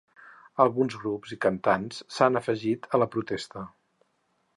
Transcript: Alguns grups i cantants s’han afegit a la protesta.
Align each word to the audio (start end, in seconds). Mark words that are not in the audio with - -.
Alguns 0.63 0.95
grups 1.01 1.33
i 1.35 1.37
cantants 1.45 1.99
s’han 2.15 2.39
afegit 2.41 2.89
a 2.99 3.01
la 3.03 3.09
protesta. 3.17 3.63